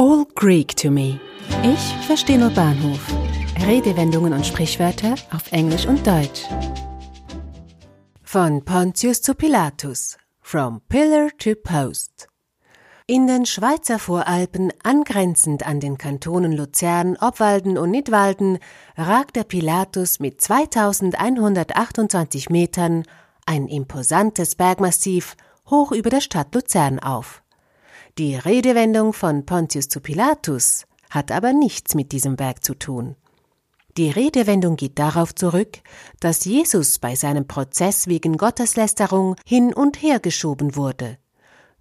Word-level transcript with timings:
All 0.00 0.26
Greek 0.36 0.76
to 0.76 0.92
me. 0.92 1.18
Ich 1.64 2.06
verstehe 2.06 2.38
nur 2.38 2.50
Bahnhof. 2.50 3.04
Redewendungen 3.66 4.32
und 4.32 4.46
Sprichwörter 4.46 5.16
auf 5.32 5.50
Englisch 5.50 5.86
und 5.86 6.06
Deutsch. 6.06 6.44
Von 8.22 8.64
Pontius 8.64 9.22
zu 9.22 9.34
Pilatus. 9.34 10.16
From 10.40 10.82
Pillar 10.88 11.30
to 11.38 11.56
Post. 11.56 12.28
In 13.08 13.26
den 13.26 13.44
Schweizer 13.44 13.98
Voralpen, 13.98 14.72
angrenzend 14.84 15.66
an 15.66 15.80
den 15.80 15.98
Kantonen 15.98 16.52
Luzern, 16.52 17.16
Obwalden 17.20 17.76
und 17.76 17.90
Nidwalden, 17.90 18.60
ragt 18.96 19.34
der 19.34 19.42
Pilatus 19.42 20.20
mit 20.20 20.40
2128 20.40 22.50
Metern, 22.50 23.02
ein 23.46 23.66
imposantes 23.66 24.54
Bergmassiv, 24.54 25.34
hoch 25.68 25.90
über 25.90 26.10
der 26.10 26.20
Stadt 26.20 26.54
Luzern 26.54 27.00
auf. 27.00 27.42
Die 28.18 28.34
Redewendung 28.34 29.12
von 29.12 29.46
Pontius 29.46 29.88
zu 29.88 30.00
Pilatus 30.00 30.86
hat 31.08 31.30
aber 31.30 31.52
nichts 31.52 31.94
mit 31.94 32.10
diesem 32.10 32.34
Berg 32.34 32.64
zu 32.64 32.74
tun. 32.74 33.14
Die 33.96 34.10
Redewendung 34.10 34.74
geht 34.74 34.98
darauf 34.98 35.36
zurück, 35.36 35.78
dass 36.18 36.44
Jesus 36.44 36.98
bei 36.98 37.14
seinem 37.14 37.46
Prozess 37.46 38.08
wegen 38.08 38.36
Gotteslästerung 38.36 39.36
hin 39.46 39.72
und 39.72 40.02
her 40.02 40.18
geschoben 40.18 40.74
wurde. 40.74 41.16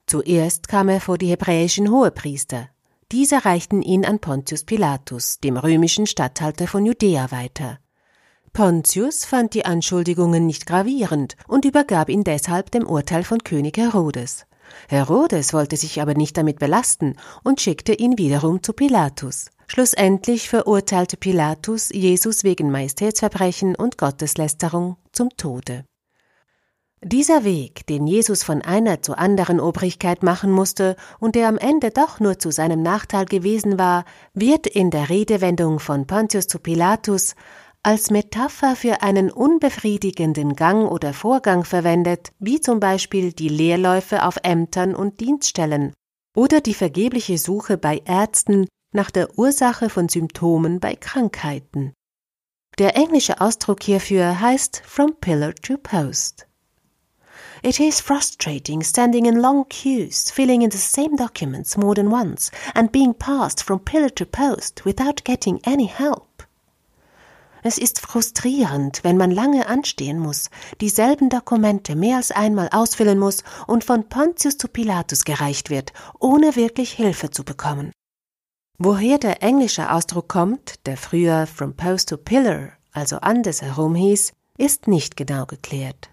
Zuerst 0.05 0.68
kam 0.68 0.90
er 0.90 1.02
vor 1.02 1.18
die 1.18 1.32
hebräischen 1.32 1.90
Hohepriester. 1.90 2.70
Diese 3.12 3.44
reichten 3.44 3.82
ihn 3.82 4.05
an 4.05 4.20
Pontius 4.20 4.63
Pilatus, 4.63 5.40
dem 5.40 5.58
römischen 5.58 6.05
Statthalter 6.05 6.68
von 6.68 6.85
Judäa, 6.85 7.32
weiter. 7.32 7.80
Pontius 8.54 9.26
fand 9.26 9.55
die 9.55 9.66
Anschuldigungen 9.66 10.46
nicht 10.46 10.68
gravierend 10.68 11.35
und 11.48 11.66
übergab 11.66 12.10
ihn 12.10 12.24
deshalb 12.24 12.70
dem 12.70 12.85
Urteil 12.85 13.24
von 13.24 13.40
König 13.40 13.77
Herodes. 13.77 14.46
Herodes 14.88 15.53
wollte 15.53 15.77
sich 15.77 16.02
aber 16.02 16.13
nicht 16.13 16.38
damit 16.38 16.59
belasten 16.59 17.16
und 17.44 17.62
schickte 17.62 17.94
ihn 17.94 18.17
wiederum 18.17 18.63
zu 18.63 18.73
Pilatus. 18.73 19.49
Schlussendlich 19.67 20.49
verurteilte 20.49 21.17
Pilatus 21.17 21.90
Jesus 21.90 22.43
wegen 22.43 22.71
Majestätsverbrechen 22.71 23.76
und 23.76 23.98
Gotteslästerung 23.98 24.98
zum 25.12 25.29
Tode. 25.35 25.84
Dieser 27.04 27.43
Weg, 27.43 27.85
den 27.85 28.07
Jesus 28.07 28.43
von 28.43 28.63
einer 28.63 29.04
zur 29.04 29.20
anderen 29.20 29.59
Obrigkeit 29.59 30.24
machen 30.24 30.49
musste 30.49 30.96
und 31.20 31.35
der 31.35 31.48
am 31.48 31.59
Ende 31.59 31.91
doch 31.91 32.20
nur 32.20 32.40
zu 32.40 32.52
seinem 32.52 32.81
Nachteil 32.81 33.26
gewesen 33.26 33.77
war, 33.77 34.04
wird 34.34 34.65
in 34.65 34.90
der 34.90 35.09
Redewendung 35.09 35.79
von 35.79 36.07
Pontius 36.07 36.48
zu 36.48 36.57
Pilatus 36.57 37.35
als 37.88 38.12
Metapher 38.12 38.76
für 38.76 39.02
einen 39.02 39.32
unbefriedigenden 39.32 40.57
Gang 40.57 40.91
oder 40.91 41.13
Vorgang 41.13 41.63
verwendet, 41.63 42.34
wie 42.38 42.60
zum 42.60 42.82
Beispiel 42.82 43.32
die 43.32 43.48
Leerläufe 43.48 44.26
auf 44.26 44.35
Ämtern 44.43 44.93
und 44.93 45.21
Dienststellen 45.21 45.93
oder 46.35 46.60
die 46.60 46.74
vergebliche 46.74 47.38
Suche 47.38 47.77
bei 47.77 48.02
Ärzten 48.04 48.68
nach 48.91 49.10
der 49.10 49.40
Ursache 49.40 49.90
von 49.90 50.10
Symptomen 50.10 50.82
bei 50.82 50.98
Krankheiten. 50.98 51.93
Der 52.77 52.98
englische 52.98 53.40
Ausdruck 53.40 53.82
hierfür 53.84 54.41
heißt 54.41 54.82
from 54.85 55.15
pillar 55.21 55.55
to 55.55 55.77
post. 55.77 56.46
It 57.63 57.80
is 57.80 58.02
frustrating 58.02 58.82
standing 58.84 59.24
in 59.24 59.38
long 59.38 59.65
queues, 59.70 60.30
filling 60.30 60.62
in 60.62 60.71
the 60.71 60.77
same 60.77 61.15
documents 61.15 61.77
more 61.77 61.96
than 61.96 62.12
once, 62.12 62.52
and 62.74 62.91
being 62.91 63.13
passed 63.13 63.63
from 63.63 63.80
pillar 63.80 64.13
to 64.13 64.25
post 64.25 64.84
without 64.84 65.24
getting 65.24 65.62
any 65.63 65.88
help. 65.88 66.27
Es 67.68 67.78
ist 67.78 68.00
frustrierend, 68.00 69.03
wenn 69.03 69.18
man 69.18 69.29
lange 69.29 69.68
anstehen 69.68 70.19
muss, 70.19 70.50
dieselben 70.79 71.28
Dokumente 71.28 71.97
mehr 71.97 72.16
als 72.16 72.31
einmal 72.31 72.69
ausfüllen 72.72 73.19
muss 73.19 73.44
und 73.68 73.84
von 73.84 74.07
Pontius 74.07 74.57
zu 74.57 74.69
Pilatus 74.69 75.25
gereicht 75.25 75.69
wird, 75.69 75.91
ohne 76.18 76.56
wirklich 76.56 76.94
Hilfe 76.94 77.29
zu 77.29 77.44
bekommen. 77.44 77.91
Woher 78.78 79.18
der 79.18 79.44
englische 79.44 79.91
Ausdruck 79.91 80.29
kommt, 80.29 80.85
der 80.85 80.96
früher 80.96 81.46
from 81.46 81.75
post 81.75 82.07
to 82.07 82.16
pillar, 82.16 82.72
also 82.94 83.18
andersherum 83.18 83.96
hieß, 83.96 84.31
ist 84.57 84.88
nicht 84.88 85.18
genau 85.18 85.46
geklärt. 85.46 86.09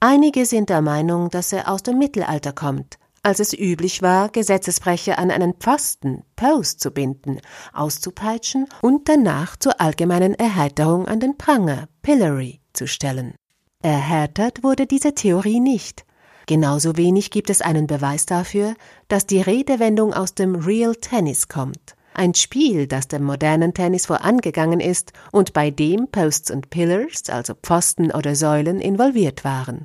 Einige 0.00 0.46
sind 0.46 0.70
der 0.70 0.80
Meinung, 0.80 1.28
dass 1.28 1.52
er 1.52 1.70
aus 1.70 1.82
dem 1.82 1.98
Mittelalter 1.98 2.54
kommt, 2.54 2.98
als 3.28 3.40
es 3.40 3.52
üblich 3.52 4.00
war, 4.00 4.30
Gesetzesbrecher 4.30 5.18
an 5.18 5.30
einen 5.30 5.52
Pfosten, 5.52 6.22
Post 6.34 6.80
zu 6.80 6.90
binden, 6.90 7.42
auszupeitschen 7.74 8.66
und 8.80 9.06
danach 9.06 9.58
zur 9.58 9.82
allgemeinen 9.82 10.32
Erheiterung 10.34 11.06
an 11.06 11.20
den 11.20 11.36
Pranger, 11.36 11.88
Pillory, 12.00 12.62
zu 12.72 12.86
stellen. 12.86 13.34
Erhärtert 13.82 14.62
wurde 14.62 14.86
diese 14.86 15.14
Theorie 15.14 15.60
nicht. 15.60 16.06
Genauso 16.46 16.96
wenig 16.96 17.30
gibt 17.30 17.50
es 17.50 17.60
einen 17.60 17.86
Beweis 17.86 18.24
dafür, 18.24 18.74
dass 19.08 19.26
die 19.26 19.42
Redewendung 19.42 20.14
aus 20.14 20.34
dem 20.34 20.54
Real 20.54 20.94
Tennis 20.96 21.48
kommt. 21.48 21.96
Ein 22.14 22.34
Spiel, 22.34 22.86
das 22.86 23.08
dem 23.08 23.24
modernen 23.24 23.74
Tennis 23.74 24.06
vorangegangen 24.06 24.80
ist 24.80 25.12
und 25.32 25.52
bei 25.52 25.70
dem 25.70 26.08
Posts 26.10 26.50
und 26.50 26.70
Pillars, 26.70 27.28
also 27.28 27.52
Pfosten 27.54 28.10
oder 28.10 28.34
Säulen, 28.34 28.80
involviert 28.80 29.44
waren. 29.44 29.82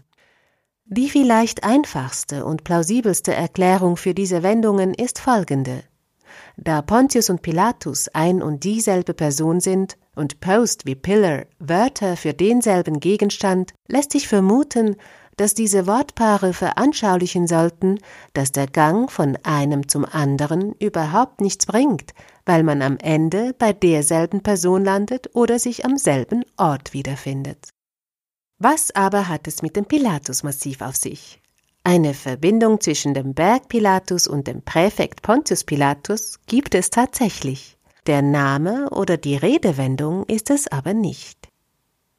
Die 0.96 1.10
vielleicht 1.10 1.64
einfachste 1.64 2.46
und 2.46 2.64
plausibelste 2.64 3.34
Erklärung 3.34 3.98
für 3.98 4.14
diese 4.14 4.44
Wendungen 4.44 4.94
ist 4.94 5.18
folgende. 5.18 5.84
Da 6.56 6.84
Pontius 6.84 7.32
und 7.32 7.42
Pilatus 7.42 8.10
ein 8.10 8.44
und 8.44 8.64
dieselbe 8.64 9.16
Person 9.16 9.60
sind 9.60 9.98
und 10.16 10.40
Post 10.40 10.86
wie 10.86 10.94
Pillar 10.94 11.46
Wörter 11.58 12.16
für 12.16 12.36
denselben 12.36 13.00
Gegenstand, 13.00 13.74
lässt 13.88 14.12
sich 14.12 14.28
vermuten, 14.28 14.96
dass 15.36 15.56
diese 15.56 15.88
Wortpaare 15.88 16.54
veranschaulichen 16.54 17.48
sollten, 17.48 17.98
dass 18.36 18.52
der 18.52 18.68
Gang 18.68 19.10
von 19.10 19.36
einem 19.42 19.88
zum 19.88 20.06
anderen 20.06 20.74
überhaupt 20.74 21.42
nichts 21.42 21.66
bringt, 21.66 22.12
weil 22.46 22.62
man 22.62 22.84
am 22.84 23.00
Ende 23.00 23.56
bei 23.58 23.74
derselben 23.74 24.44
Person 24.44 24.86
landet 24.86 25.32
oder 25.34 25.58
sich 25.58 25.86
am 25.86 25.98
selben 25.98 26.46
Ort 26.56 26.94
wiederfindet. 26.94 27.74
Was 28.66 28.96
aber 28.96 29.28
hat 29.28 29.46
es 29.50 29.62
mit 29.62 29.76
dem 29.76 29.84
Pilatus-Massiv 29.84 30.80
auf 30.80 30.96
sich? 30.96 31.42
Eine 31.84 32.14
Verbindung 32.14 32.80
zwischen 32.80 33.14
dem 33.14 33.34
Berg 33.34 33.68
Pilatus 33.68 34.26
und 34.26 34.48
dem 34.48 34.62
Präfekt 34.62 35.22
Pontius 35.22 35.66
Pilatus 35.66 36.40
gibt 36.48 36.74
es 36.74 36.90
tatsächlich. 36.90 37.78
Der 38.08 38.22
Name 38.22 38.90
oder 38.92 39.18
die 39.18 39.36
Redewendung 39.36 40.24
ist 40.28 40.50
es 40.50 40.70
aber 40.70 40.94
nicht. 40.94 41.50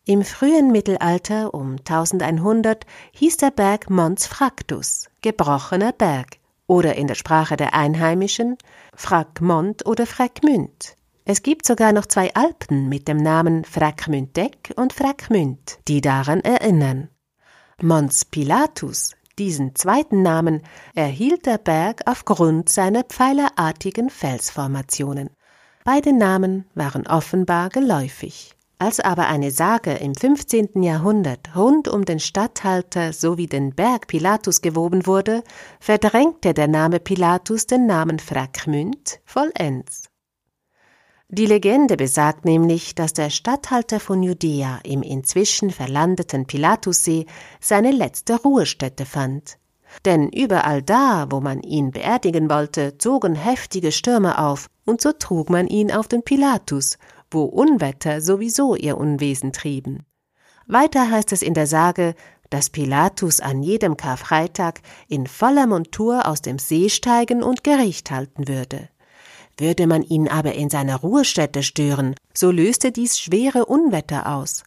Im 0.05 0.23
frühen 0.23 0.71
Mittelalter 0.71 1.55
um 1.55 1.77
1100 1.79 2.85
hieß 3.13 3.39
der 3.39 3.51
Berg 3.51 3.89
Mons 3.89 4.27
Fractus, 4.27 5.09
gebrochener 5.23 5.93
Berg, 5.93 6.37
oder 6.67 6.97
in 6.97 7.07
der 7.07 7.15
Sprache 7.15 7.57
der 7.57 7.73
Einheimischen 7.73 8.59
Fragmont 8.95 9.87
oder 9.87 10.05
Fragmünd. 10.05 10.95
Es 11.27 11.43
gibt 11.43 11.67
sogar 11.67 11.93
noch 11.93 12.05
zwei 12.05 12.35
Alpen 12.35 12.91
mit 12.91 13.09
dem 13.09 13.17
Namen 13.17 13.65
Fragmündeck 13.65 14.75
und 14.77 14.93
Fragmünd, 14.93 15.79
die 15.89 16.03
daran 16.03 16.41
erinnern. 16.41 17.09
Mons 17.81 18.27
Pilatus, 18.27 19.13
diesen 19.39 19.75
zweiten 19.75 20.21
Namen, 20.21 20.61
erhielt 20.95 21.47
der 21.47 21.57
Berg 21.57 22.03
aufgrund 22.05 22.69
seiner 22.69 23.05
pfeilerartigen 23.05 24.11
Felsformationen. 24.11 25.31
Beide 25.83 26.13
Namen 26.13 26.67
waren 26.75 27.07
offenbar 27.07 27.71
geläufig. 27.71 28.55
Als 28.79 29.01
aber 29.01 29.29
eine 29.29 29.51
Sage 29.51 29.93
im 29.95 30.15
15. 30.15 30.83
Jahrhundert 30.83 31.57
rund 31.57 31.89
um 31.89 32.05
den 32.05 32.21
Statthalter 32.21 33.15
sowie 33.15 33.47
den 33.47 33.75
Berg 33.75 34.09
Pilatus 34.09 34.61
gewoben 34.61 35.07
wurde, 35.07 35.43
verdrängte 35.81 36.53
der 36.53 36.69
Name 36.69 37.01
Pilatus 37.01 37.67
den 37.67 37.87
Namen 37.87 38.19
Fragmünd 38.19 39.21
vollends. 39.25 40.11
Die 41.29 41.47
Legende 41.47 41.97
besagt 41.97 42.45
nämlich, 42.45 42.95
dass 42.95 43.13
der 43.13 43.31
Statthalter 43.31 43.99
von 43.99 44.23
Judäa 44.23 44.79
im 44.85 45.03
inzwischen 45.03 45.71
verlandeten 45.71 46.47
Pilatussee 46.47 47.27
seine 47.61 47.91
letzte 47.91 48.37
Ruhestätte 48.41 49.07
fand. 49.07 49.59
Denn 50.05 50.29
überall 50.29 50.83
da, 50.83 51.27
wo 51.31 51.41
man 51.41 51.61
ihn 51.63 51.93
beerdigen 51.93 52.51
wollte, 52.51 52.99
zogen 52.99 53.35
heftige 53.35 53.93
Stürme 53.93 54.39
auf, 54.39 54.69
und 54.85 55.01
so 55.01 55.13
trug 55.13 55.51
man 55.51 55.67
ihn 55.67 55.91
auf 55.91 56.09
den 56.09 56.23
Pilatus, 56.23 56.99
wo 57.31 57.45
Unwetter 57.45 58.21
sowieso 58.21 58.75
ihr 58.75 58.99
Unwesen 58.99 59.53
trieben. 59.53 60.05
Weiter 60.67 61.11
heißt 61.11 61.33
es 61.33 61.43
in 61.43 61.55
der 61.55 61.67
Sage, 61.67 62.15
dass 62.51 62.71
Pilatus 62.71 63.41
an 63.41 63.63
jedem 63.63 63.97
Karfreitag 63.97 64.81
in 65.09 65.27
voller 65.27 65.67
Montur 65.67 66.27
aus 66.27 66.43
dem 66.43 66.59
See 66.59 66.89
steigen 66.89 67.43
und 67.43 67.65
Gericht 67.65 68.11
halten 68.11 68.47
würde. 68.47 68.89
Würde 69.57 69.87
man 69.87 70.03
ihn 70.03 70.29
aber 70.29 70.55
in 70.55 70.69
seiner 70.69 70.97
Ruhestätte 70.97 71.63
stören, 71.63 72.15
so 72.35 72.51
löste 72.51 72.91
dies 72.91 73.19
schwere 73.19 73.67
Unwetter 73.67 74.35
aus. 74.35 74.65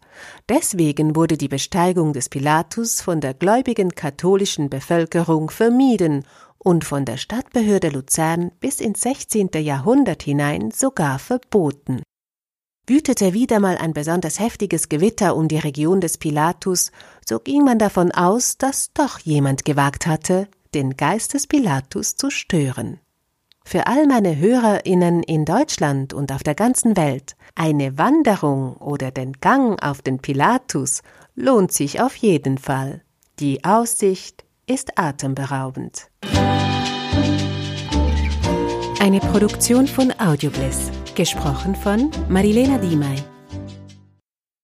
Deswegen 0.48 1.16
wurde 1.16 1.38
die 1.38 1.50
Besteigung 1.50 2.13
des 2.13 2.30
Pilatus 2.30 3.01
von 3.01 3.19
der 3.19 3.34
gläubigen 3.34 3.95
katholischen 3.95 4.69
Bevölkerung 4.69 5.50
vermieden 5.50 6.24
und 6.57 6.86
von 6.86 7.06
der 7.06 7.18
Stadtbehörde 7.18 7.89
Luzern 7.89 8.51
bis 8.60 8.80
ins 8.80 9.01
16. 9.01 9.50
Jahrhundert 9.60 10.24
hinein 10.24 10.72
sogar 10.72 11.19
verboten. 11.19 12.01
Wütete 12.89 13.34
wieder 13.34 13.60
mal 13.60 13.78
ein 13.78 13.94
besonders 13.94 14.39
heftiges 14.39 14.88
Gewitter 14.88 15.36
um 15.36 15.50
die 15.50 15.57
Region 15.57 16.00
des 16.00 16.18
Pilatus, 16.18 16.94
so 17.28 17.39
ging 17.39 17.66
man 17.66 17.80
davon 17.80 18.13
aus, 18.13 18.57
dass 18.57 18.94
doch 18.94 19.19
jemand 19.19 19.66
gewagt 19.66 20.07
hatte, 20.07 20.48
den 20.74 20.95
Geist 20.95 21.34
des 21.34 21.48
Pilatus 21.48 22.16
zu 22.16 22.30
stören. 22.30 23.01
Für 23.69 23.86
all 23.86 24.08
meine 24.08 24.38
Hörerinnen 24.38 25.24
in 25.24 25.44
Deutschland 25.44 26.14
und 26.14 26.31
auf 26.31 26.42
der 26.42 26.56
ganzen 26.56 26.96
Welt, 26.96 27.36
eine 27.54 27.98
Wanderung 27.98 28.78
oder 28.78 29.12
den 29.12 29.34
Gang 29.42 29.84
auf 29.84 30.02
den 30.02 30.19
Pilatus 30.19 31.02
lohnt 31.36 31.74
sich 31.74 32.00
auf 32.00 32.16
jeden 32.16 32.60
Fall. 32.60 33.02
Die 33.42 33.66
Aussicht 33.66 34.46
ist 34.68 34.98
atemberaubend. 34.98 36.10
Eine 39.02 39.19
Produktion 39.19 39.86
von 39.86 40.13
Audiobliss, 40.18 40.90
gesprochen 41.16 41.75
von 41.75 42.10
Marilena 42.30 42.78
Diemey. 42.78 43.18